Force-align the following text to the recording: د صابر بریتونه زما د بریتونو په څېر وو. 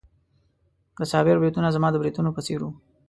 د 0.97 1.01
صابر 1.11 1.35
بریتونه 1.41 1.67
زما 1.75 1.87
د 1.91 1.95
بریتونو 2.01 2.29
په 2.35 2.41
څېر 2.45 2.59
وو. 2.63 2.71